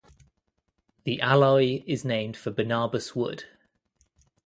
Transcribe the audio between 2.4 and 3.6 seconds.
Barnabas Wood.